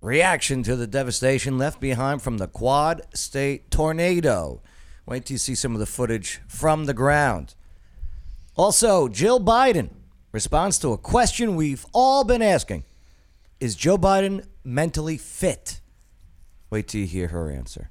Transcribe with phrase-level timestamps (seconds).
[0.00, 4.62] reaction to the devastation left behind from the Quad State tornado.
[5.06, 7.54] Wait till you see some of the footage from the ground.
[8.56, 9.90] Also, Jill Biden
[10.32, 12.84] responds to a question we've all been asking
[13.58, 15.80] Is Joe Biden mentally fit?
[16.70, 17.90] Wait till you hear her answer.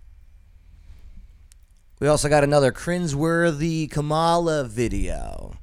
[1.99, 5.53] We also got another cringeworthy Kamala video.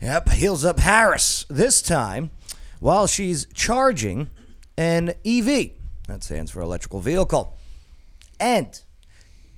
[0.00, 1.44] Yep, heels up Harris.
[1.50, 2.30] This time,
[2.78, 4.30] while she's charging
[4.76, 5.70] an EV.
[6.08, 7.56] That stands for electrical vehicle.
[8.40, 8.80] And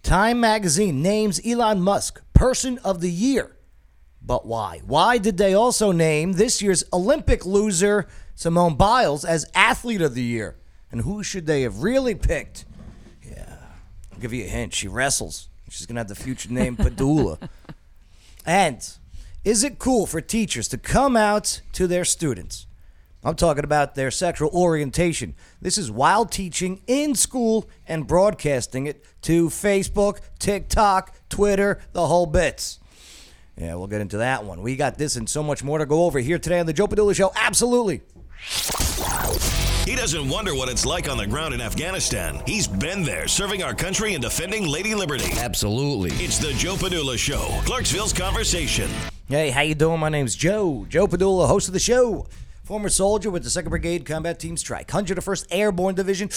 [0.04, 3.56] Time magazine names Elon Musk Person of the Year.
[4.20, 4.82] But why?
[4.84, 10.22] Why did they also name this year's Olympic loser, Simone Biles, as Athlete of the
[10.22, 10.56] Year?
[10.92, 12.66] And who should they have really picked?
[13.26, 13.56] Yeah,
[14.12, 14.74] I'll give you a hint.
[14.74, 15.48] She wrestles.
[15.70, 17.48] She's going to have the future name Padula.
[18.46, 18.86] and
[19.42, 22.66] is it cool for teachers to come out to their students?
[23.24, 25.34] I'm talking about their sexual orientation.
[25.62, 32.26] This is while teaching in school and broadcasting it to Facebook, TikTok, Twitter, the whole
[32.26, 32.80] bits.
[33.56, 34.60] Yeah, we'll get into that one.
[34.60, 36.86] We got this and so much more to go over here today on the Joe
[36.86, 37.32] Padula Show.
[37.34, 38.02] Absolutely.
[39.86, 42.42] He doesn't wonder what it's like on the ground in Afghanistan.
[42.46, 45.30] He's been there serving our country and defending Lady Liberty.
[45.38, 46.10] Absolutely.
[46.22, 48.90] It's the Joe Padula Show, Clarksville's conversation.
[49.28, 50.00] Hey, how you doing?
[50.00, 50.84] My name's Joe.
[50.88, 52.26] Joe Padula, host of the show.
[52.64, 56.30] Former soldier with the 2nd Brigade Combat Team Strike, 101st Airborne Division,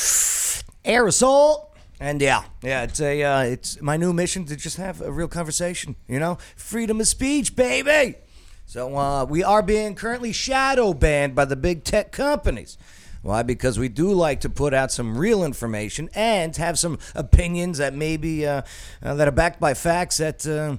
[0.85, 1.73] Air Assault.
[2.01, 5.29] And yeah, yeah, it's a uh, it's my new mission to just have a real
[5.29, 6.37] conversation, you know?
[6.57, 8.17] Freedom of speech, baby.
[8.65, 12.77] So uh, we are being currently shadow banned by the big tech companies.
[13.21, 13.41] Why?
[13.41, 17.93] Because we do like to put out some real information and have some opinions that
[17.93, 18.63] maybe uh,
[19.01, 20.75] uh, that are backed by facts that uh,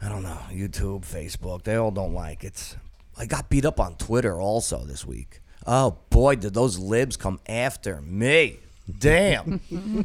[0.00, 2.76] I don't know, YouTube, Facebook, they all don't like it.
[3.16, 5.40] I got beat up on Twitter also this week.
[5.66, 8.58] Oh boy, did those libs come after me.
[8.98, 9.60] Damn.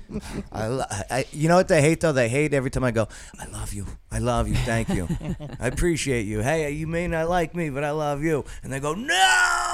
[0.53, 2.13] I, I, you know what they hate though?
[2.13, 3.85] They hate every time I go, I love you.
[4.09, 4.56] I love you.
[4.56, 5.07] Thank you.
[5.59, 6.39] I appreciate you.
[6.39, 8.45] Hey, you may not like me, but I love you.
[8.63, 9.69] And they go, no.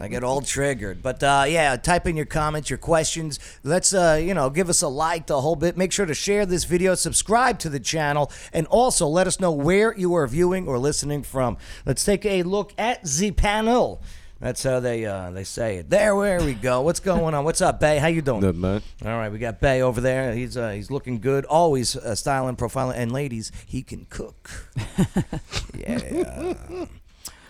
[0.00, 1.02] I get all triggered.
[1.02, 3.38] But uh, yeah, type in your comments, your questions.
[3.62, 5.76] Let's, uh, you know, give us a like the whole bit.
[5.76, 9.52] Make sure to share this video, subscribe to the channel, and also let us know
[9.52, 11.56] where you are viewing or listening from.
[11.84, 14.02] Let's take a look at the panel.
[14.40, 15.88] That's how they uh, they say it.
[15.88, 16.82] There, where we go.
[16.82, 17.44] What's going on?
[17.44, 17.96] What's up, Bay?
[17.96, 18.40] How you doing?
[18.40, 18.82] Good, man.
[19.02, 20.34] All right, we got Bay over there.
[20.34, 21.46] He's uh, he's looking good.
[21.46, 24.68] Always uh, styling, profiling, and ladies, he can cook.
[25.74, 26.54] yeah.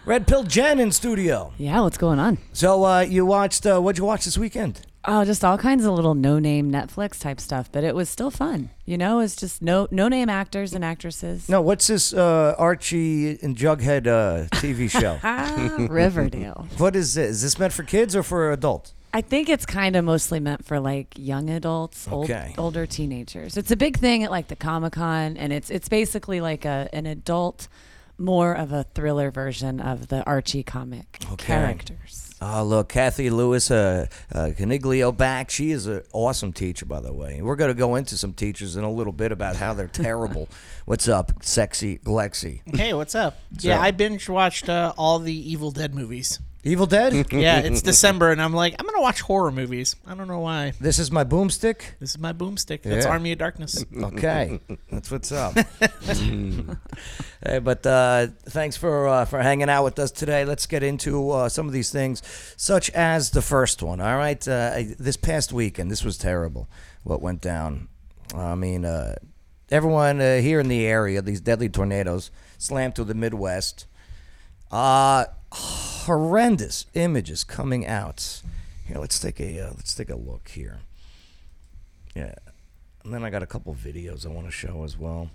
[0.06, 1.52] Red Pill Jen in studio.
[1.58, 2.38] Yeah, what's going on?
[2.52, 3.66] So uh, you watched?
[3.66, 4.82] Uh, what'd you watch this weekend?
[5.04, 8.70] Oh, just all kinds of little no-name Netflix type stuff, but it was still fun.
[8.84, 11.48] You know, it's just no no-name actors and actresses.
[11.48, 15.18] No, what's this uh, Archie and Jughead uh, TV show?
[15.24, 16.68] Ah, Riverdale.
[16.78, 17.30] what is this?
[17.30, 18.94] Is this meant for kids or for adults?
[19.12, 22.54] I think it's kind of mostly meant for like young adults, old, Okay.
[22.58, 23.56] older teenagers.
[23.56, 26.88] It's a big thing at like the Comic Con, and it's it's basically like a
[26.92, 27.66] an adult,
[28.18, 31.46] more of a thriller version of the Archie comic Okay.
[31.46, 32.22] characters.
[32.40, 35.48] Oh, look, Kathy Lewis, uh, uh, Caniglio back.
[35.50, 37.40] She is an awesome teacher, by the way.
[37.40, 40.48] We're going to go into some teachers in a little bit about how they're terrible.
[40.84, 42.60] What's up, sexy Glexy?
[42.74, 43.38] Hey, what's up?
[43.60, 46.38] yeah, I binge watched uh, all the Evil Dead movies.
[46.66, 47.12] Evil Dead?
[47.32, 49.94] Yeah, it's December, and I'm like, I'm gonna watch horror movies.
[50.06, 50.72] I don't know why.
[50.80, 51.80] this is my boomstick?
[52.00, 52.82] This is my boomstick.
[52.82, 53.12] That's Yeah.
[53.12, 53.84] Army of Darkness.
[53.96, 54.60] Okay,
[54.90, 55.54] that's what's up.
[57.44, 60.44] hey, but uh, thanks for uh, for hanging out with us today.
[60.44, 62.22] Let's get into uh, some of these things,
[62.56, 64.00] such as the first one.
[64.00, 66.68] All right, uh, this past weekend, this was terrible.
[67.04, 67.88] What went down?
[68.34, 69.14] I mean, uh,
[69.70, 73.86] everyone uh, here in the area, these deadly tornadoes slammed through the Midwest.
[74.70, 75.26] Uh,
[76.06, 78.42] horrendous images coming out.
[78.86, 80.80] Here, let's take a uh, let's take a look here.
[82.14, 82.34] Yeah,
[83.04, 85.30] and then I got a couple videos I want to show as well.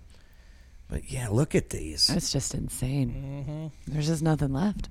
[0.89, 2.07] But yeah, look at these.
[2.07, 3.71] That's just insane.
[3.87, 4.89] There's just nothing left.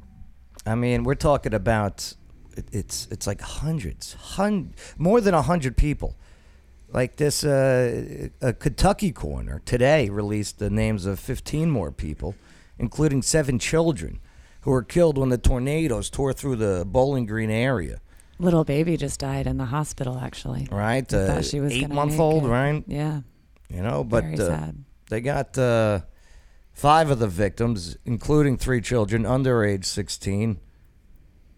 [0.64, 2.14] I mean, we're talking about
[2.56, 6.16] it, it's it's like hundreds, hun- more than a hundred people.
[6.92, 12.34] Like this, uh, a Kentucky coroner today released the names of 15 more people,
[12.80, 14.18] including seven children,
[14.62, 18.01] who were killed when the tornadoes tore through the Bowling Green area.
[18.39, 20.18] Little baby just died in the hospital.
[20.18, 22.48] Actually, Right, uh, thought she was eight month old, it.
[22.48, 22.83] right?
[22.86, 23.21] Yeah,
[23.68, 24.84] You know, but very uh, sad.
[25.10, 26.01] They got uh,
[26.72, 30.59] five of the victims, including three children under age 16.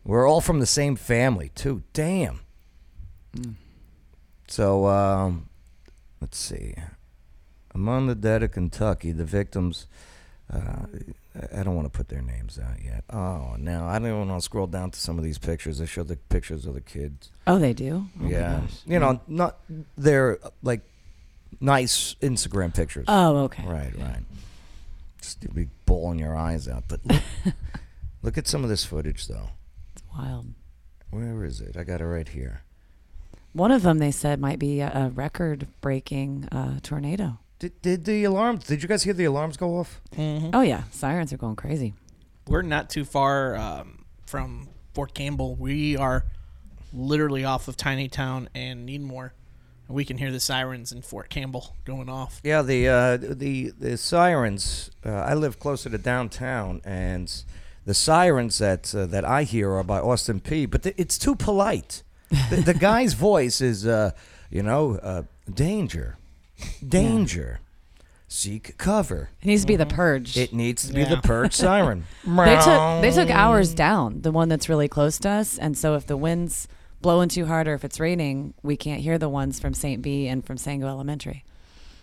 [0.05, 1.83] We're all from the same family, too.
[1.93, 2.41] Damn.
[4.49, 5.49] So, um,
[6.21, 6.75] let's see.
[7.75, 9.87] Among the dead of Kentucky, the victims,
[10.53, 10.87] uh,
[11.35, 13.05] I- don't want to put their names out yet.
[13.11, 15.79] Oh, no, I don't even want to scroll down to some of these pictures.
[15.79, 17.31] They show the pictures of the kids.
[17.47, 18.07] Oh, they do.
[18.23, 19.57] Oh yeah, you know, not
[19.97, 20.83] they're like
[21.61, 23.07] nice Instagram pictures.
[23.09, 23.65] Oh, okay.
[23.67, 24.23] Right, right.
[25.21, 26.85] Just be bawling your eyes out.
[26.89, 27.23] But look,
[28.23, 29.51] look at some of this footage, though.
[29.95, 30.47] It's wild.
[31.11, 31.77] Where is it?
[31.77, 32.63] I got it right here.
[33.53, 37.39] One of them they said might be a, a record-breaking uh, tornado.
[37.63, 38.65] Did, did the alarms?
[38.65, 40.01] Did you guys hear the alarms go off?
[40.19, 41.95] Oh yeah, sirens are going crazy.
[42.49, 45.55] We're not too far um, from Fort Campbell.
[45.55, 46.25] We are
[46.93, 49.31] literally off of Tiny Town and Needmore.
[49.87, 52.41] And we can hear the sirens in Fort Campbell going off.
[52.43, 54.91] Yeah, the uh, the the sirens.
[55.07, 57.33] Uh, I live closer to downtown, and
[57.85, 61.37] the sirens that uh, that I hear are by Austin Peay But th- it's too
[61.37, 62.03] polite.
[62.51, 64.11] The, the guy's voice is, uh,
[64.51, 66.17] you know, uh, danger,
[66.87, 67.61] danger,
[68.29, 69.31] seek cover.
[69.43, 70.37] It needs to be the purge.
[70.37, 71.15] It needs to be Yeah.
[71.17, 72.05] the purge siren.
[72.25, 75.95] they took they took ours down, the one that's really close to us, and so
[75.95, 76.69] if the winds
[77.01, 80.01] blowing too hard or if it's raining, we can't hear the ones from St.
[80.03, 81.45] B and from Sango Elementary.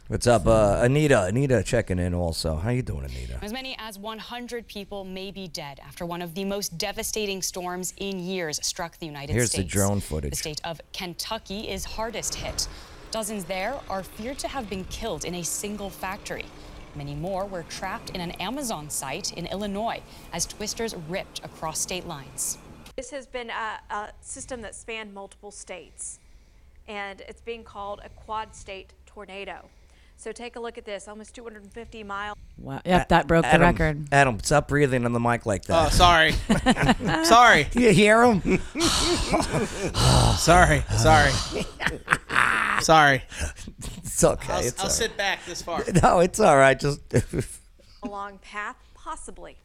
[0.10, 1.26] What's up, uh, Anita?
[1.26, 2.56] Anita checking in also.
[2.56, 3.38] How you doing, Anita?
[3.44, 7.94] As many as 100 people may be dead after one of the most devastating storms
[7.98, 9.72] in years struck the United Here's the States.
[9.72, 10.32] drone footage.
[10.32, 12.68] The state of Kentucky is hardest hit.
[13.12, 16.46] Dozens there are feared to have been killed in a single factory.
[16.96, 20.02] Many more were trapped in an Amazon site in Illinois
[20.32, 22.60] as twisters ripped across state lines.
[22.96, 26.20] This has been a, a system that spanned multiple states,
[26.88, 29.68] and it's being called a quad state tornado.
[30.20, 32.36] So take a look at this almost 250 miles.
[32.58, 32.82] Wow.
[32.84, 34.06] Yep, that broke the record.
[34.12, 35.86] Adam, stop breathing on the mic like that.
[35.86, 36.34] Oh, sorry.
[37.24, 37.70] sorry.
[37.72, 38.60] you hear him?
[40.36, 40.84] Sorry.
[40.98, 41.32] Sorry.
[42.82, 43.24] sorry.
[44.04, 44.52] It's okay.
[44.52, 44.92] I'll, it's I'll all right.
[44.92, 45.86] sit back this far.
[46.04, 46.78] No, it's all right.
[46.78, 47.00] Just
[48.04, 49.56] along path, possibly.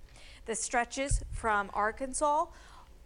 [0.47, 2.47] This stretches from Arkansas,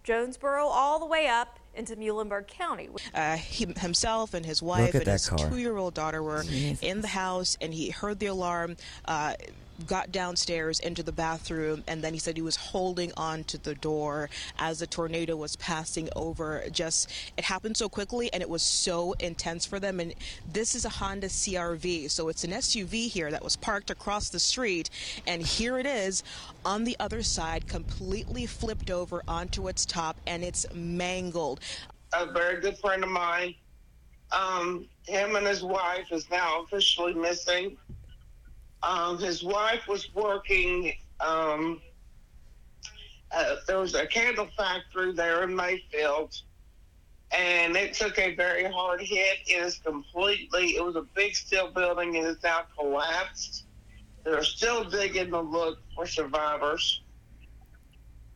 [0.05, 2.89] Jonesboro, all the way up into Muhlenberg County.
[3.15, 5.51] uh, he, himself and his wife and his car.
[5.51, 6.45] two-year-old daughter were
[6.83, 8.77] in the house, and he heard the alarm.
[9.05, 9.35] Uh,
[9.87, 13.75] got downstairs into the bathroom and then he said he was holding on to the
[13.77, 14.29] door
[14.59, 19.13] as the tornado was passing over just it happened so quickly and it was so
[19.21, 20.15] intense for them and
[20.53, 24.41] this is a Honda CRV so it's an SUV here that was parked across the
[24.41, 24.91] street
[25.27, 26.25] and here it is
[26.65, 31.61] on the other side completely flipped over onto its top and it's mangled
[32.13, 33.55] a very good friend of mine.
[34.31, 37.77] Um, him and his wife is now officially missing.
[38.83, 40.93] Um, his wife was working.
[41.21, 41.81] Um,
[43.33, 46.41] uh, there was a candle factory there in Mayfield,
[47.31, 49.39] and it took a very hard hit.
[49.47, 50.77] It is completely.
[50.77, 53.65] It was a big steel building, and it's now collapsed.
[54.25, 57.03] They're still digging to look for survivors.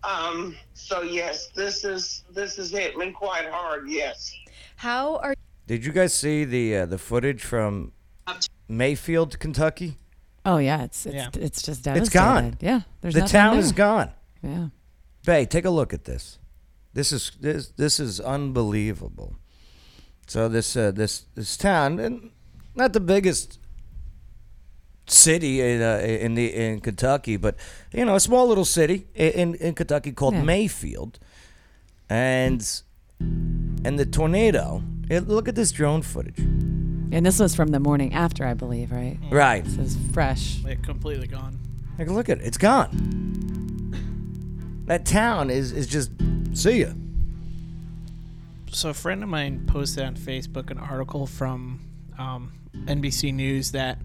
[0.05, 3.89] Um, so yes, this is this has hit me quite hard.
[3.89, 4.33] Yes.
[4.77, 5.35] How are
[5.67, 7.93] Did you guys see the uh, the footage from
[8.69, 9.97] Mayfield, Kentucky?
[10.45, 11.29] Oh yeah, it's it's Yeah.
[11.35, 12.13] it's just It's devastated.
[12.13, 12.57] gone.
[12.61, 13.61] Yeah, there's the town there.
[13.65, 14.11] is gone.
[14.43, 14.69] Yeah.
[15.25, 16.39] Bay, take a look at this.
[16.95, 19.37] This is this this is unbelievable.
[20.27, 22.31] So this uh, this this town, and
[22.75, 23.59] not the biggest
[25.07, 27.57] city in uh, in the in Kentucky, but
[27.93, 30.43] you know a small little city in in Kentucky called Yeah.
[30.43, 31.19] Mayfield,
[32.09, 32.83] and
[33.21, 34.82] and the tornado.
[35.11, 36.39] It, look at this drone footage.
[36.39, 39.19] And this was from the morning after, I believe, right?
[39.31, 39.63] Right.
[39.65, 40.63] This is fresh.
[40.65, 41.59] Like completely gone.
[41.99, 42.47] Like, look at it.
[42.47, 42.89] It's gone.
[44.87, 46.11] That town is is just
[46.55, 46.93] see ya.
[48.71, 51.81] So a friend of mine posted on Facebook an article from
[52.19, 52.53] um,
[52.87, 53.99] NBC News that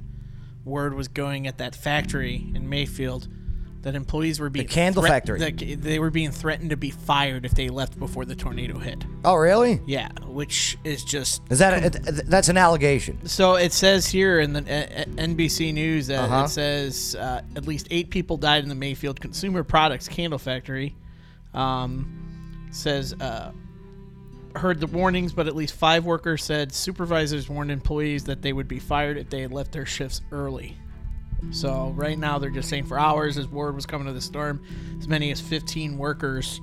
[0.68, 3.28] word was going at that factory in Mayfield
[3.84, 5.40] that employees were being candle threat- factory.
[5.40, 9.06] that they were being threatened to be fired if they left before the tornado hit.
[9.24, 9.80] Oh, really?
[9.86, 13.26] Yeah, which is just Is that a, that's an allegation?
[13.28, 16.46] So it says here in the uh, NBC News that Uh-huh.
[16.46, 20.94] it says uh, at least eight people died in the Mayfield Consumer Products Candle Factory.
[21.54, 23.52] Um, says uh,
[24.58, 28.68] heard the warnings, but at least five workers said supervisors warned employees that they would
[28.68, 30.78] be fired if they had left their shifts early.
[31.52, 34.64] So right now they're just saying for hours as word was coming to the storm,
[35.00, 36.60] as many as 15 workers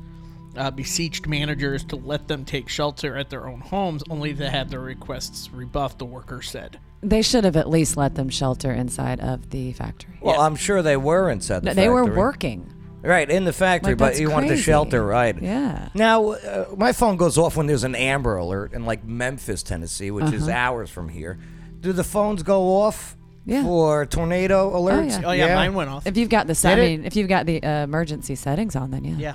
[0.57, 4.71] uh, beseeched managers to let them take shelter at their own homes, only to have
[4.71, 5.99] their requests rebuffed.
[5.99, 6.79] The workers said.
[7.03, 10.15] They should have at least let them shelter inside of the factory.
[10.21, 12.19] Well, I'm sure they were inside the No, they were factory.
[12.19, 12.73] working.
[13.05, 14.63] Right, in the factory, Like, but that's you wanted the crazy.
[14.63, 15.41] shelter, right?
[15.41, 15.89] Yeah.
[15.95, 20.11] Now, uh, my phone goes off when there's an Amber Alert in like Memphis, Tennessee,
[20.11, 20.57] which is Uh-huh.
[20.57, 21.39] hours from here.
[21.81, 23.63] Do the phones go off Yeah.
[23.63, 25.21] for tornado alerts?
[25.21, 25.29] yeah.
[25.29, 26.07] Oh yeah, mine went off.
[26.07, 26.87] If you've got the set, I it?
[26.99, 29.17] mean, if you've got the uh, emergency settings on, then yeah.
[29.19, 29.35] Yeah.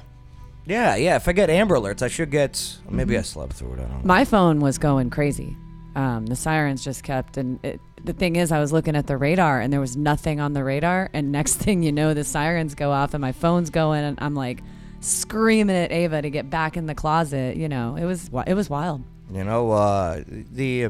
[0.66, 1.16] Yeah, yeah.
[1.16, 2.78] If I get Amber Alerts, I should get.
[2.90, 3.20] Maybe Mm-hmm.
[3.20, 3.80] I slept through it.
[3.80, 4.00] I don't know.
[4.04, 5.56] My phone was going crazy.
[5.96, 9.18] Um, the sirens just kept, and it, the thing is, I was looking at the
[9.18, 11.10] radar, and there was nothing on the radar.
[11.14, 14.36] And next thing you know, the sirens go off, and my phone's going, and I'm
[14.36, 14.64] like
[15.02, 17.58] screaming at Ava to get back in the closet.
[17.58, 19.04] You know, it was it was wild.
[19.32, 20.90] You know, uh, the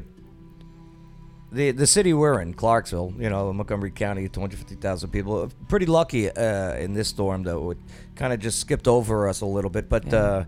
[1.51, 3.13] the the city we're in, Clarksville.
[3.17, 5.51] You know, Montgomery County, 250,000 people.
[5.67, 7.71] Pretty lucky uh, in this storm though.
[7.71, 7.77] It
[8.15, 10.13] kind of just skipped over us a little bit, but.
[10.13, 10.45] Uh,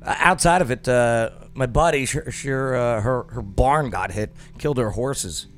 [0.00, 4.78] Outside of it, uh, my buddy, sure, sure uh, her her barn got hit, killed
[4.78, 5.48] her horses.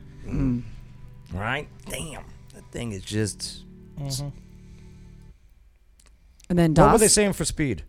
[1.32, 1.68] Right?
[1.86, 3.64] Damn, that thing is just.
[6.48, 7.84] And then What were they saying for speed?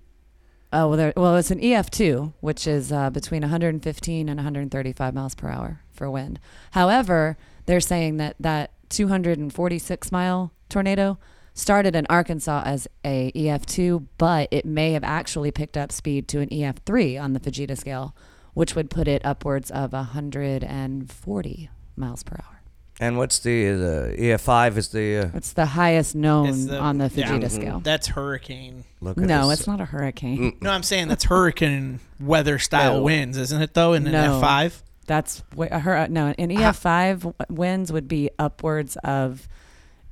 [0.74, 5.36] Oh well, there, well, it's an EF2, which is uh, between 115 and 135 miles
[5.36, 6.40] per hour for wind.
[6.72, 11.18] However, they're saying that that 246 mile tornado
[11.54, 16.40] started in Arkansas as a EF2, but it may have actually picked up speed to
[16.40, 18.16] an EF3 on the Fujita scale,
[18.54, 22.62] which would put it upwards of 140 miles per hour.
[23.00, 26.98] And what's the the EF5 is the uh, It's the highest known It's the- on
[27.00, 27.28] the yeah.
[27.30, 27.80] Fujita scale.
[27.80, 28.84] That's hurricane.
[29.00, 29.60] look at No, this.
[29.62, 30.58] it's not a hurricane.
[30.62, 33.04] No, I'm saying that's hurricane weather style No.
[33.04, 33.74] winds, isn't it?
[33.74, 34.40] Though in an No.
[34.42, 34.84] F5.
[35.08, 35.98] That's wh- her.
[35.98, 39.48] uh, No, an EF five w winds would be upwards of.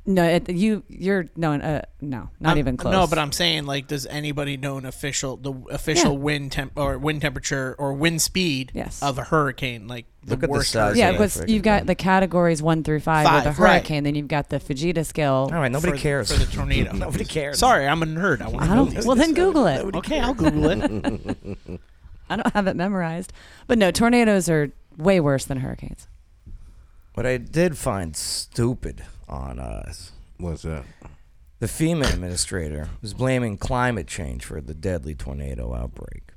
[0.05, 2.91] No, it, you you're no uh, no not I'm- even close.
[2.91, 6.17] No, but I'm saying like, does anybody know an official the official Yeah.
[6.19, 9.03] wind temp or wind temperature or wind speed Yes.
[9.03, 9.87] of a hurricane?
[9.87, 10.71] Like the Look at the worst.
[10.71, 11.27] size yeah, of hurricane.
[11.27, 13.73] that because you've got the categories one through five, with a Five, right.
[13.73, 14.03] hurricane.
[14.03, 15.49] Then you've got the Fujita scale.
[15.53, 16.31] All right, nobody for, cares.
[16.31, 16.91] for the tornado.
[16.93, 17.59] Nobody cares.
[17.59, 18.41] Sorry, I'm a nerd.
[18.41, 18.95] I want to know don't.
[18.95, 19.05] these.
[19.05, 19.83] Well, then Google it.
[19.95, 20.81] Okay, I'll Google it.
[22.31, 23.31] I don't have it memorized.
[23.67, 26.07] But no, tornadoes are way worse than hurricanes.
[27.13, 30.83] What I did find stupid on us, What's that?
[31.59, 36.31] the FEMA administrator was blaming climate change for the deadly tornado outbreak.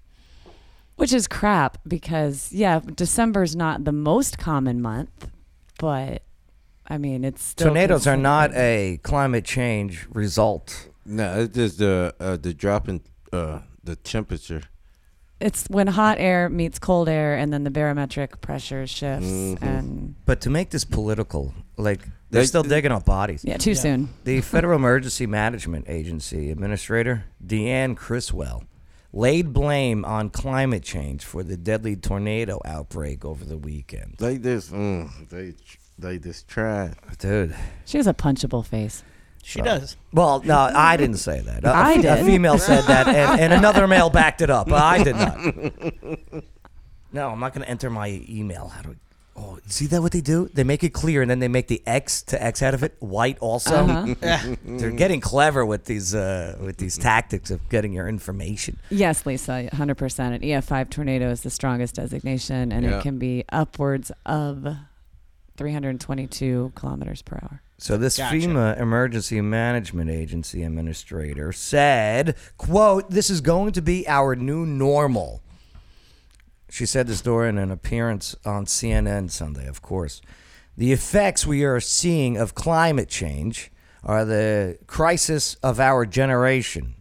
[0.97, 5.31] Which is crap because yeah, December's not the most common month,
[5.79, 6.23] but
[6.87, 10.89] I mean it's still Tornadoes are not a climate change result.
[11.07, 13.01] No, it's just the uh, the drop in
[13.33, 14.63] uh, the temperature.
[15.43, 19.27] It's when hot air meets cold air, and then the barometric pressure shifts,
[19.61, 23.45] and But to make this political, like they're still digging up bodies.
[23.45, 24.09] yeah, too soon.
[24.25, 28.65] The Federal Emergency Management Agency Administrator, Deanne Criswell,
[29.13, 34.15] laid blame on climate change for the deadly tornado outbreak over the weekend.
[34.19, 35.55] They just mm, they
[35.99, 36.95] they just tried.
[37.19, 37.55] Dude.
[37.85, 39.03] She has a punchable face.
[39.45, 39.97] She does.
[40.13, 41.65] Well, no, I didn't say that.
[41.65, 42.05] A, I a did.
[42.07, 44.71] A female said that, and, and another male backed it up.
[44.71, 46.45] I did not.
[47.15, 48.69] No, I'm not going to enter my email.
[48.69, 48.89] How do?
[48.89, 48.97] We,
[49.37, 50.49] oh, see that what they do?
[50.55, 52.97] They make it clear, and then they make the X to X out of it
[53.01, 53.37] white.
[53.41, 54.55] Also, Uh-huh.
[54.65, 58.79] they're getting clever with these uh, with these tactics of getting your information.
[58.89, 60.19] Yes, Lisa, 100%.
[60.21, 62.99] An EF5 tornado is the strongest designation, and Yeah.
[62.99, 64.67] it can be upwards of
[65.59, 67.61] 322 kilometers per hour.
[67.83, 68.37] So this Gotcha.
[68.37, 75.43] FEMA Emergency Management Agency administrator said, "quote This is going to be our new normal."
[76.71, 79.67] She said this during an appearance on CNN Sunday.
[79.67, 80.23] Of course,
[80.77, 83.73] the effects we are seeing of climate change
[84.05, 86.95] are the crisis of our generation.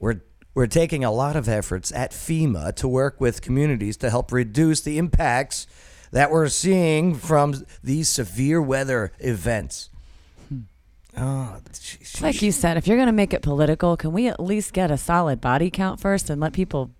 [0.00, 0.22] We're
[0.54, 4.80] we're taking a lot of efforts at FEMA to work with communities to help reduce
[4.80, 5.68] the impacts
[6.16, 9.90] that we're seeing from these severe weather events.
[10.48, 10.60] Hmm.
[11.14, 14.26] Oh, she, she- Like you said, if you're going to make it political, can we
[14.26, 16.90] at least get a solid body count first and let people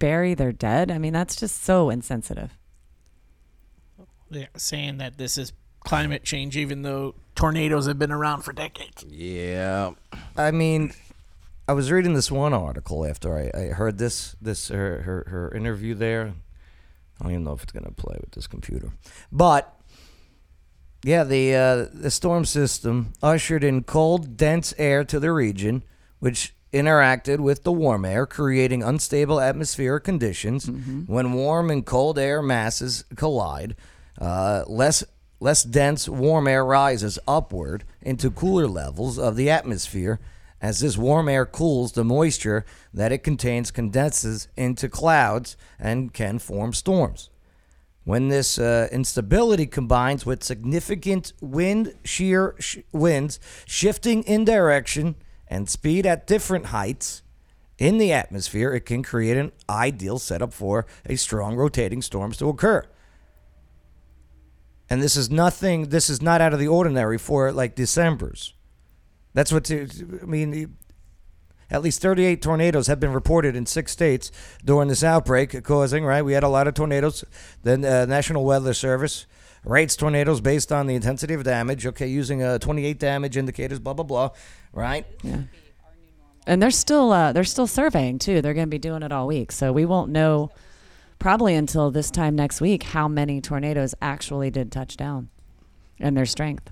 [0.00, 0.90] bury their dead?
[0.90, 2.50] I mean, that's just so insensitive.
[4.30, 5.52] Yeah, saying that this is
[5.84, 9.04] climate change, even though tornadoes have been around for decades.
[9.08, 9.92] Yeah.
[10.36, 10.92] I mean,
[11.68, 15.54] I was reading this one article after I, I heard this this her, her her
[15.54, 16.34] interview there.
[17.20, 18.92] I don't even know if it's gonna play with this computer,
[19.30, 19.78] but
[21.04, 25.84] yeah, the uh, the storm system ushered in cold, dense air to the region,
[26.18, 30.66] which interacted with the warm air, creating unstable atmospheric conditions.
[31.06, 33.76] When warm and cold air masses collide,
[34.20, 35.04] uh, less
[35.40, 40.18] less dense warm air rises upward into cooler levels of the atmosphere.
[40.64, 46.38] As this warm air cools, the moisture that it contains condenses into clouds and can
[46.38, 47.28] form storms.
[48.04, 55.16] When this uh, instability combines with significant wind shear sh- winds shifting in direction
[55.48, 57.20] and speed at different heights
[57.76, 62.48] in the atmosphere, it can create an ideal setup for a strong rotating storms to
[62.48, 62.82] occur.
[64.88, 65.90] and this is nothing.
[65.90, 68.53] This is not out of the ordinary for like December's.
[69.34, 69.86] That's what I
[70.24, 70.76] mean.
[71.70, 74.30] At least 38 tornadoes have been reported in six states
[74.64, 76.22] during this outbreak, causing right.
[76.22, 77.24] We had a lot of tornadoes.
[77.62, 79.26] The uh, National Weather Service
[79.64, 81.86] rates tornadoes based on the intensity of damage.
[81.86, 83.78] Okay, using uh, 28 damage indicators.
[83.78, 84.30] Blah blah blah.
[84.72, 85.06] Right.
[85.22, 85.42] Yeah.
[86.46, 88.42] And they're still uh, they're still surveying too.
[88.42, 90.50] They're going to be doing it all week, so we won't know
[91.18, 95.30] probably until this time next week how many tornadoes actually did touch down
[95.98, 96.70] and their strength.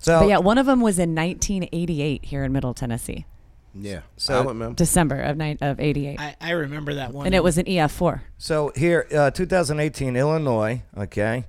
[0.00, 3.26] So But yeah, one of them was in 1988 here in Middle Tennessee,
[3.74, 4.00] Yeah.
[4.16, 4.74] So- I remember.
[4.74, 7.26] December of ni- of 88, I, I remember that one.
[7.26, 8.20] and it was an EF4.
[8.38, 10.82] So here, uh, 2018, Illinois.
[10.96, 11.44] Okay.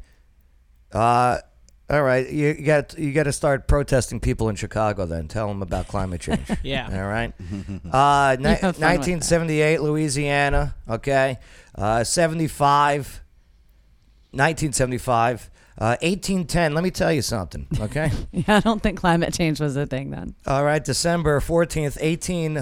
[0.92, 1.38] Uh,
[1.90, 2.30] all right.
[2.30, 5.06] You got you got to start protesting people in Chicago.
[5.06, 6.48] Then tell them about climate change.
[6.64, 6.88] Yeah.
[6.92, 7.34] All right.
[7.92, 8.98] Uh, ni- have fun with that.
[8.98, 10.76] 1978, Louisiana.
[10.90, 11.38] Okay.
[11.76, 13.22] Uh, 75.
[14.32, 15.51] 1975.
[15.82, 16.76] Uh, 1810.
[16.76, 17.66] Let me tell you something.
[17.80, 18.12] Okay.
[18.32, 20.36] Yeah, I don't think climate change was a thing then.
[20.46, 22.54] All right, December 14th, 18,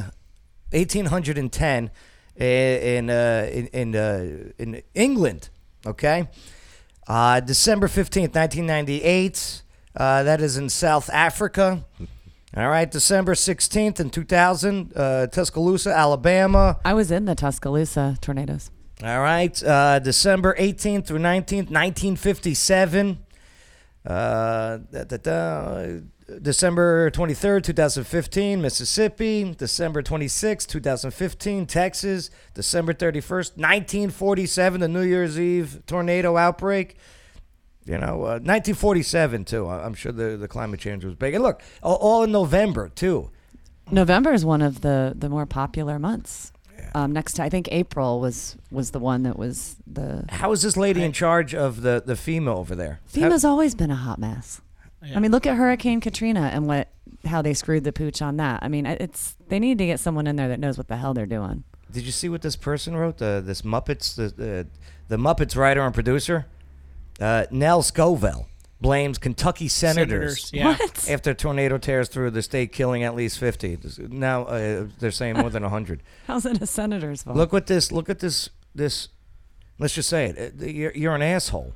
[0.72, 1.92] 1810
[2.38, 5.50] in uh, in in, uh, in England,
[5.86, 6.30] okay?
[7.08, 9.64] Uh, December 15th, 1998,
[9.98, 11.84] uh, that is in South Africa.
[12.56, 16.80] All right, December 16th in 2000, uh, Tuscaloosa, Alabama.
[16.86, 18.72] I was in the Tuscaloosa tornadoes.
[19.02, 23.20] All right, uh, December 18th through 19th, 1957.
[24.06, 25.88] Uh, da, da, da,
[26.42, 29.56] December 23rd, 2015, Mississippi.
[29.58, 32.30] December 26th, 2015, Texas.
[32.54, 36.98] December 31st, 1947, the New Year's Eve tornado outbreak.
[37.86, 39.68] You know, uh, 1947 too.
[39.68, 41.34] I'm sure the, the climate change was big.
[41.34, 43.32] And look, all, all in November too.
[43.90, 46.52] November is one of the the more popular months.
[46.96, 50.26] Um, next, to, I think April was was the one that was the.
[50.30, 53.00] How is this lady in charge of the the FEMA over there?
[53.12, 54.62] FEMA's always been a hot mess.
[55.02, 56.90] I mean, look at Hurricane Katrina and what
[57.26, 58.62] how they screwed the pooch on that.
[58.62, 61.14] I mean, it's they need to get someone in there that knows what the hell
[61.14, 61.64] they're doing.
[61.92, 63.18] Did you see what this person wrote?
[63.18, 64.68] The this Muppets the the,
[65.08, 66.48] the Muppets writer and producer,
[67.20, 68.46] uh, Nell Scovell
[68.82, 70.84] blames Kentucky senators, Senators, yeah.
[70.86, 71.10] What?
[71.10, 73.78] after tornado tears through the state, killing at least fifty.
[73.98, 76.02] Now uh, they're saying more than hundred.
[76.28, 77.38] How's it a senator's fault?
[77.38, 77.92] Look what this.
[77.92, 78.50] Look at this.
[78.74, 79.10] This.
[79.78, 80.54] Let's just say it.
[80.62, 81.74] Uh, You're, you're an asshole.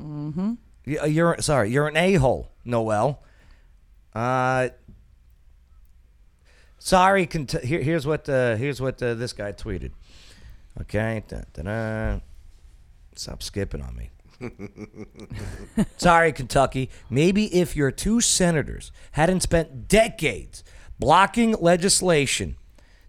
[0.00, 0.54] Mm-hmm.
[0.86, 1.70] You're sorry.
[1.70, 3.22] You're an a hole, Noel.
[4.14, 4.68] Uh.
[6.78, 7.26] Sorry.
[7.26, 8.28] Cont- here, here's what.
[8.28, 9.92] Uh, here's what uh, this guy tweeted.
[10.80, 11.22] Okay.
[11.28, 12.20] Da, da, da.
[13.14, 14.10] Stop skipping on me.
[15.96, 16.90] Sorry, Kentucky.
[17.10, 20.62] Maybe if your two senators hadn't spent decades
[20.98, 22.56] blocking legislation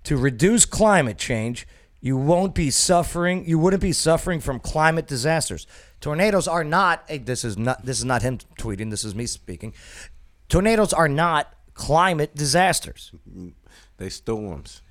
[0.03, 1.67] to reduce climate change,
[2.01, 3.47] you won't be suffering.
[3.47, 5.65] You wouldn't be suffering from climate disasters.
[6.01, 7.03] Tornadoes are not.
[7.09, 7.83] eh, This is not.
[7.85, 8.91] This is not him tweeting.
[8.91, 9.73] This is me speaking.
[10.49, 13.11] Tornadoes are not climate disasters.
[13.97, 14.81] They storms.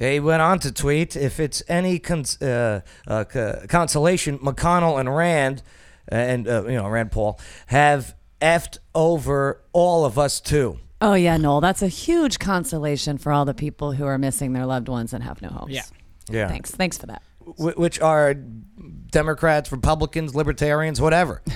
[0.00, 5.14] He went on to tweet, if it's any cons- uh, uh, co- consolation, McConnell and
[5.14, 5.62] Rand,
[6.08, 10.80] and uh, you know Rand Paul have effed over all of us too.
[11.02, 14.66] oh yeah, Noel, that's a huge consolation for all the people who are missing their
[14.66, 15.72] loved ones and have no homes.
[15.72, 15.82] Yeah.
[16.30, 16.70] Yeah, Thanks.
[16.70, 17.22] Thanks for that.
[17.44, 21.42] Wh- which are Democrats, Republicans, Libertarians, whatever.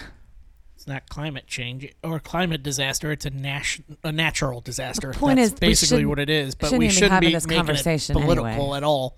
[0.85, 3.11] It's not climate change or climate disaster.
[3.11, 5.12] It's a nas- a natural disaster.
[5.12, 6.55] The point That's is, basically what it is.
[6.55, 8.77] But shouldn't we even shouldn't having be this making conversation it political anyway.
[8.77, 9.16] at all.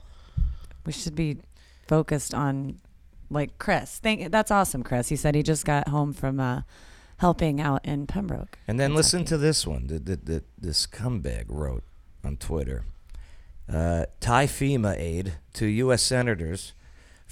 [0.84, 1.38] We should be
[1.88, 2.78] focused on
[3.30, 3.98] like Chris.
[3.98, 5.08] Thank that's awesome, Chris.
[5.08, 6.62] He said he just got home from uh,
[7.16, 8.60] helping out in Pembroke.
[8.68, 11.82] And then listen to this one that, that, that this scumbag wrote
[12.22, 12.84] on Twitter.
[13.68, 16.04] Uh, tie FEMA aid to U.S.
[16.04, 16.74] senators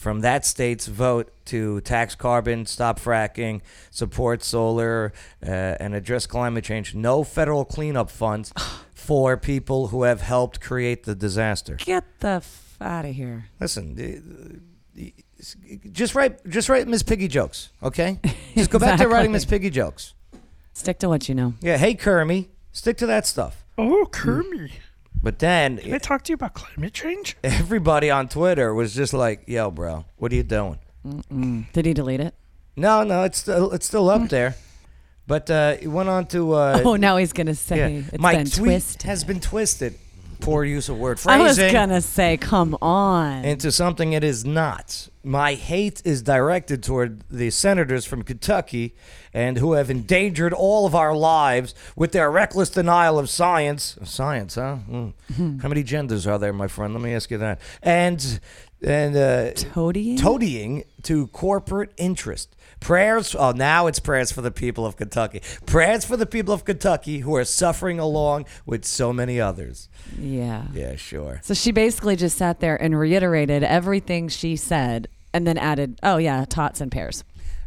[0.04, 5.46] from that state's vote to tax carbon, stop fracking, support solar, uh,
[5.80, 6.94] and address climate change.
[6.94, 8.52] No federal cleanup funds
[8.94, 11.76] for people who have helped create the disaster.
[11.76, 13.46] Get the f- out of here.
[13.58, 14.20] Listen, the-
[14.94, 15.14] the-
[15.90, 18.18] just write, just write Miss Piggy jokes, okay?
[18.54, 20.12] Just go back to writing Miss Piggy jokes.
[20.74, 21.54] Stick to what you know.
[21.62, 23.64] Yeah, hey Kermie, stick to that stuff.
[23.78, 24.70] Oh, Kermie.
[25.24, 27.38] But then Can I talk to you about climate change?
[27.44, 30.78] everybody on Twitter was just like, "Yo, bro, what are you doing?"
[31.72, 32.34] Did he delete it?
[32.76, 34.54] No, no, it's still it's still up there.
[35.26, 38.34] But uh, he went on to uh, oh, now he's gonna say yeah, it's my
[38.34, 39.02] been tweet twisted.
[39.04, 39.98] has been twisted.
[40.40, 43.46] Poor use of word I was phrasing gonna say, come on.
[43.46, 45.08] into something it is not.
[45.24, 48.94] My hate is directed toward the senators from Kentucky
[49.32, 53.98] and who have endangered all of our lives with their reckless denial of science.
[54.04, 54.78] Science, huh?
[54.88, 55.62] Mm.
[55.62, 56.92] How many genders are there, my friend?
[56.92, 57.60] Let me ask you that.
[57.82, 58.38] And
[58.85, 60.16] and uh, Toadying?
[60.18, 62.55] toadying to corporate interest.
[62.81, 63.35] Prayers.
[63.35, 65.40] Oh, now it's prayers for the people of Kentucky.
[65.64, 69.88] Prayers for the people of Kentucky who are suffering along with so many others.
[70.18, 70.64] Yeah.
[70.75, 71.40] Yeah, sure.
[71.42, 76.18] So she basically just sat there and reiterated everything she said and then added, oh,
[76.18, 77.25] yeah, tots and pears.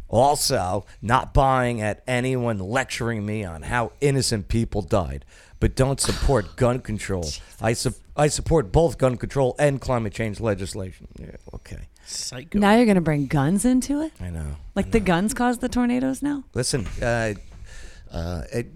[0.08, 5.24] Also, not buying at anyone lecturing me on how innocent people died,
[5.60, 7.28] but don't support gun control.
[7.60, 11.06] I su- I support both gun control and climate change legislation.
[11.18, 11.88] Yeah, okay.
[12.04, 12.58] Psycho.
[12.58, 14.12] Now you're going to bring guns into it?
[14.20, 14.56] I know.
[14.74, 16.42] Like the guns caused the tornadoes now?
[16.52, 17.34] Listen, uh,
[18.10, 18.66] uh, it,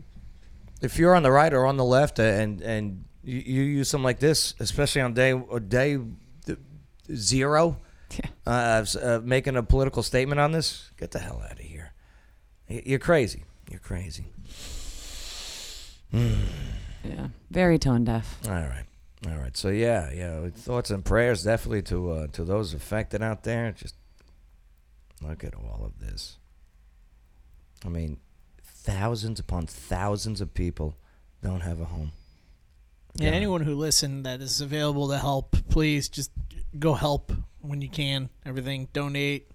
[0.80, 3.88] if you're on the right or on the left, uh, and and you, you use
[3.88, 5.98] something like this, especially on day uh, day
[6.46, 6.58] th-
[7.12, 7.78] zero,
[8.46, 11.94] uh, uh, making a political statement on this, get the hell out of here.
[12.68, 13.44] You're crazy.
[13.70, 14.26] You're crazy.
[16.12, 17.28] Yeah.
[17.50, 18.38] Very tone deaf.
[18.46, 18.84] All right.
[19.26, 19.56] All right.
[19.56, 20.48] So yeah, yeah.
[20.50, 23.72] Thoughts and prayers definitely to uh, to those affected out there.
[23.72, 23.94] Just
[25.22, 26.38] look at all of this.
[27.84, 28.18] I mean,
[28.62, 30.96] thousands upon thousands of people
[31.42, 32.12] don't have a home.
[33.14, 36.30] Yeah, anyone who listened that is available to help, please just
[36.78, 37.30] go help
[37.60, 38.30] when you can.
[38.46, 39.50] Everything, donate,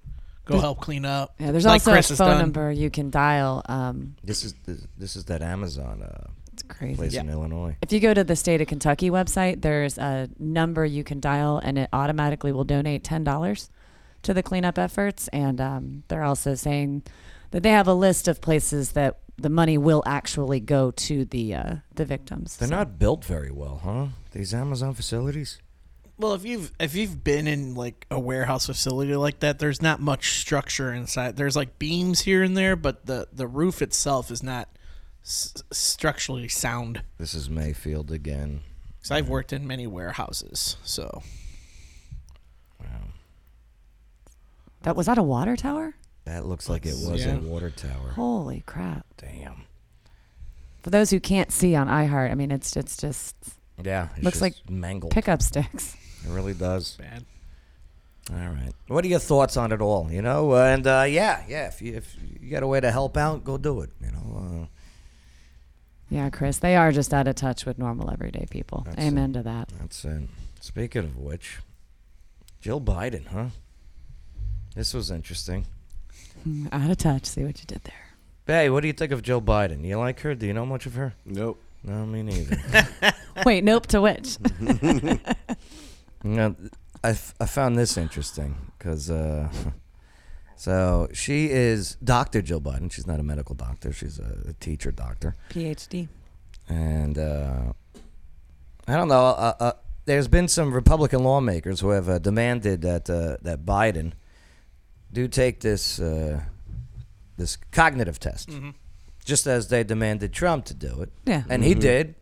[0.46, 1.36] go help clean up.
[1.40, 3.64] Yeah, there's like also Chris a phone number you can dial.
[3.68, 6.28] Um, This is this, this is that Amazon uh,
[6.70, 6.96] it's crazy.
[6.96, 7.76] place in Illinois.
[7.82, 11.58] If you go to the state of Kentucky website, there's a number you can dial,
[11.58, 13.70] and it automatically will donate ten dollars
[14.24, 15.28] to the cleanup efforts.
[15.30, 17.04] And um, they're also saying
[17.52, 21.54] that they have a list of places that the money will actually go to the
[21.56, 22.58] uh, the victims.
[22.58, 24.08] They're So- not built very well, huh?
[24.32, 25.60] These Amazon facilities.
[26.20, 30.00] Well, if you've if you've been in like a warehouse facility like that, there's not
[30.02, 31.38] much structure inside.
[31.38, 34.68] There's like beams here and there, but the the roof itself is not
[35.28, 37.04] s- structurally sound.
[37.20, 38.62] This is Mayfield again.
[38.98, 41.22] Because I've worked in many warehouses, so
[42.80, 42.88] Wow.
[44.84, 45.96] That was that a water tower?
[46.26, 47.36] That looks like it was Yeah.
[47.36, 48.12] a water tower.
[48.16, 49.06] Holy crap!
[49.18, 49.64] Damn.
[50.84, 53.36] For those who can't see on iHeart, I mean, it's it's just
[53.84, 55.12] Yeah, it's looks just like mangled.
[55.12, 55.96] pickup sticks.
[56.26, 56.96] It really does.
[56.98, 57.26] bad.
[58.32, 58.74] All right.
[58.88, 60.12] What are your thoughts on it all?
[60.12, 61.68] You know, uh, and uh, yeah, yeah.
[61.68, 63.92] If you, if you got a way to help out, go do it.
[64.02, 64.68] You know.
[66.10, 68.84] Yeah, Chris, they are just out of touch with normal everyday people.
[68.86, 69.70] That's Amen to that.
[69.80, 70.30] that's it.
[70.62, 71.58] Speaking of which,
[72.62, 73.48] Jill Biden, huh?
[74.76, 75.66] This was interesting.
[76.48, 77.26] Mm, Out of touch.
[77.26, 77.94] See what you did there.
[78.46, 79.84] Hey, what do you think of Jill Biden?
[79.84, 80.34] You like her?
[80.36, 81.14] Do you know much of her?
[81.26, 81.62] Nope.
[81.84, 82.58] No, me neither.
[83.46, 84.38] Wait, nope to which?
[86.24, 86.56] No,
[87.04, 89.50] I, f- I found this interesting because uh,
[90.58, 92.42] so she is Dr.
[92.42, 92.92] Jill Biden.
[92.92, 93.94] She's not a medical doctor.
[93.94, 96.08] She's a, a teacher doctor, PhD.
[96.68, 97.74] and uh,
[98.88, 99.26] I don't know.
[99.26, 99.72] Uh, uh,
[100.06, 104.14] there's been some Republican lawmakers who have uh, demanded that uh, that Biden
[105.14, 106.42] do take this uh,
[107.38, 108.50] this cognitive test,
[109.24, 111.12] just as they demanded Trump to do it.
[111.26, 111.44] Yeah.
[111.50, 112.16] and he did.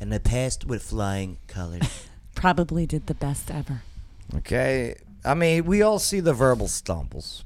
[0.00, 2.06] And they passed with flying colors.
[2.34, 3.82] Probably did the best ever.
[4.34, 4.94] Okay.
[5.24, 7.44] I mean, we all see the verbal stumbles.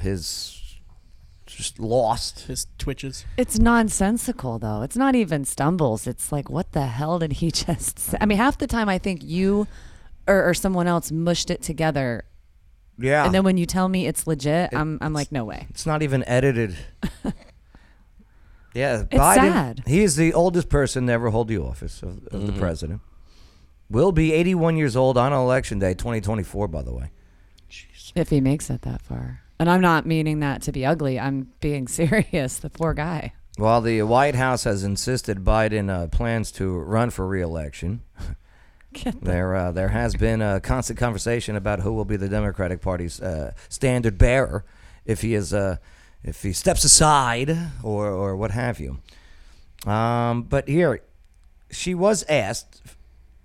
[0.00, 0.58] His
[1.46, 2.40] just lost.
[2.40, 3.24] His twitches.
[3.36, 4.82] It's nonsensical, though.
[4.82, 6.06] It's not even stumbles.
[6.06, 8.18] It's like, what the hell did he just say?
[8.20, 9.66] I mean, half the time I think you
[10.28, 12.24] or, or someone else mushed it together.
[12.98, 13.24] Yeah.
[13.24, 15.66] And then when you tell me it's legit, I'm, I'm like, no way.
[15.70, 16.76] it's not even edited.
[18.74, 19.34] yeah, It's Biden.
[19.34, 19.82] sad.
[19.86, 22.60] He is the oldest person to ever hold the office of, of the mm-hmm.
[22.60, 23.00] president.
[23.90, 26.68] Will be 81 years old on election day, 2024.
[26.68, 27.10] By the way.
[28.14, 29.42] If he makes it that far.
[29.58, 31.18] And I'm not meaning that to be ugly.
[31.18, 32.58] I'm being serious.
[32.58, 33.32] The poor guy.
[33.56, 38.02] While the White House has insisted Biden uh, plans to run for re-election,
[39.20, 43.20] there uh, there has been a constant conversation about who will be the Democratic Party's
[43.20, 44.64] uh, standard bearer
[45.04, 45.78] if he is uh,
[46.22, 48.98] if he steps aside or or what have you.
[49.86, 51.00] Um, but here,
[51.70, 52.80] she was asked,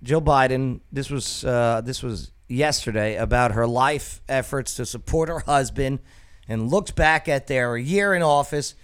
[0.04, 0.80] Jill Biden.
[0.92, 5.98] This was uh, this was yesterday about her life efforts to support her husband,
[6.46, 8.74] and looked back at their year in office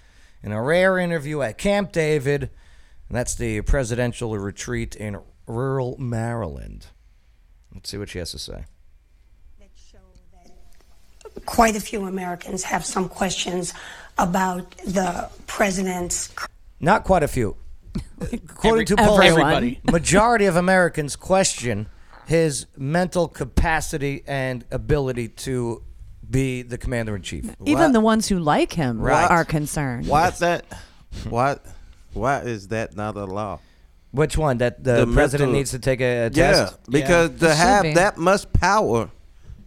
[0.42, 2.44] in a rare interview at Camp David,
[3.08, 6.86] and that's the presidential retreat in rural Maryland.
[7.74, 8.64] Let's see what she has to say.
[11.46, 13.74] quite a few Americans have some questions
[14.18, 16.32] about the president's
[16.80, 17.56] Not quite a few.
[18.32, 19.80] According to Every- polls, everybody.
[19.90, 21.86] majority of Americans question
[22.26, 25.82] his mental capacity and ability to
[26.30, 27.50] be the commander in chief.
[27.64, 29.28] Even the ones who like him Right.
[29.28, 30.06] are concerned.
[30.06, 30.64] Why is that?
[31.28, 31.56] Why?
[32.12, 33.58] Why is that not a law?
[34.12, 34.58] Which one?
[34.58, 36.78] That the, The president mental- needs to take a, a Yeah, test.
[36.88, 37.94] because It to should have be.
[37.94, 39.10] that much power,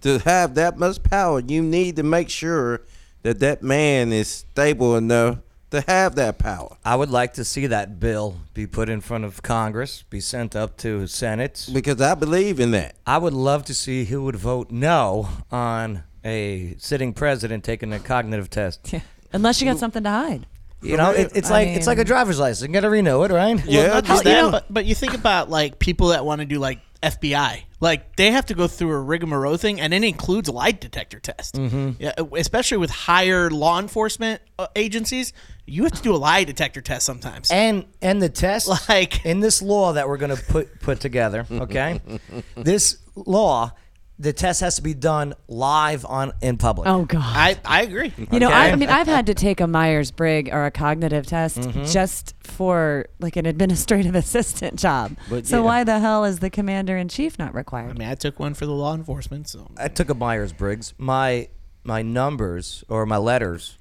[0.02, 2.82] to have that much power, you need to make sure
[3.24, 5.38] that that man is stable enough
[5.74, 6.78] to have that power.
[6.86, 10.56] I would like to see that bill be put in front of Congress, be sent
[10.56, 11.68] up to Senate.
[11.74, 12.96] Because I believe in that.
[13.06, 18.00] I would love to see who would vote no on a sitting president taking a
[18.00, 18.94] cognitive test.
[18.94, 19.02] Yeah.
[19.34, 20.46] Unless you got something to hide.
[20.84, 22.68] You know, it, it's I like it's like a driver's license.
[22.68, 23.64] You got to renew it, right?
[23.66, 26.42] Yeah, Not just you that, know- but, but you think about like people that want
[26.42, 27.64] to do like FBI.
[27.80, 31.20] Like they have to go through a rigmarole thing, and it includes a lie detector
[31.20, 31.56] test.
[31.56, 31.92] Mm-hmm.
[32.00, 35.34] Yeah, especially with higher law enforcement uh, agencies,
[35.66, 37.50] you have to do a lie detector test sometimes.
[37.52, 41.46] And and the test Like- in this law that we're going to put put together,
[41.52, 42.02] okay?
[42.56, 43.72] this law,
[44.20, 46.88] the test has to be done live on in public.
[46.88, 47.22] Oh God.
[47.24, 48.14] I I agree.
[48.32, 51.26] You know, I, I mean, I've had to take a Myers Briggs or a cognitive
[51.26, 51.86] test Mm-hmm.
[51.86, 55.16] just for like an administrative assistant job.
[55.30, 55.64] But so yeah.
[55.66, 57.90] why the hell is the commander in chief not required?
[57.92, 60.94] I mean, I took one for the law enforcement, so I took a Myers Briggs.
[60.98, 61.48] My
[61.84, 63.78] my numbers or my letters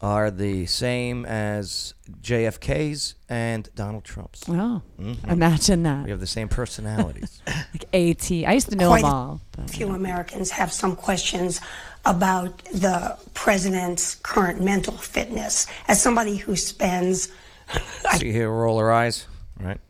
[0.00, 4.42] are the same as JFK's and Donald Trump's.
[4.48, 4.82] Oh,
[5.28, 5.96] imagine that.
[5.96, 6.04] Mm-hmm.
[6.04, 7.40] We have the same personalities.
[7.72, 8.30] Like AT.
[8.30, 9.40] I used to know Quite them all.
[9.52, 11.60] but- few Americans have some questions
[12.04, 15.66] about the president's current mental fitness.
[15.88, 17.28] As somebody who spends,
[18.08, 19.26] I, See here, roll her eyes,
[19.60, 19.80] right?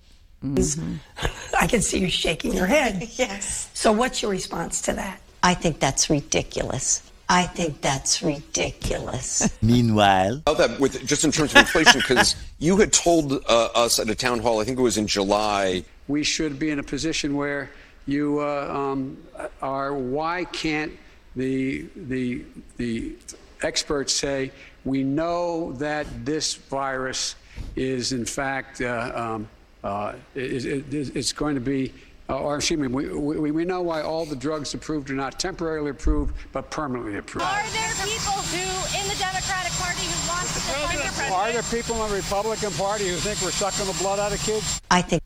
[0.43, 3.07] I can see you shaking your head.
[3.17, 3.69] Yes.
[3.75, 5.21] So, what's your response to that?
[5.43, 7.03] I think that's ridiculous.
[7.29, 9.49] I think that's ridiculous.
[9.63, 13.99] Meanwhile, About that, with just in terms of inflation, because you had told uh, us
[13.99, 16.85] at a town hall, I think it was in July, we should be in a
[16.85, 17.71] position where
[18.07, 19.17] you uh, um,
[19.61, 19.93] are.
[19.93, 20.93] Why can't
[21.35, 22.45] the the
[22.77, 23.17] the
[23.63, 24.53] experts say
[24.85, 27.35] we know that this virus
[27.75, 29.49] is in fact uh, um,
[29.83, 31.93] uh, is, is, it's going to be.
[32.29, 35.39] Uh, or excuse me, we, we, we know why all the drugs approved are not
[35.39, 37.47] temporarily approved, but permanently approved.
[37.47, 41.33] Are there people who, in the Democratic Party, who want to defund their president?
[41.33, 44.41] Are there people in the Republican Party who think we're sucking the blood out of
[44.43, 44.81] kids?
[44.91, 45.23] I think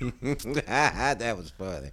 [0.64, 1.90] that was funny.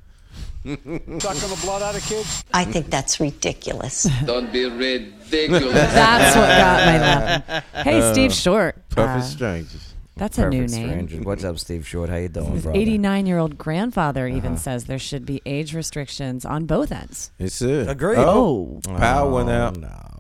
[0.68, 2.44] Sucking the blood out of kids?
[2.54, 4.08] I think that's ridiculous.
[4.26, 5.74] Don't be ridiculous.
[5.74, 7.66] That's what got my laugh.
[7.86, 8.76] Hey, Steve Short.
[8.90, 9.94] Perfect uh, strangers.
[10.18, 10.88] That's a new Perfect name.
[11.08, 11.18] stranger.
[11.24, 12.10] What's up, Steve Short?
[12.10, 14.62] How you doing, His 89 year old grandfather even Uh-huh.
[14.62, 17.32] says there should be age restrictions on both ends.
[17.40, 17.88] It's it.
[17.90, 18.18] Agreed.
[18.20, 19.78] Oh, power went Oh, out.
[19.80, 20.17] No.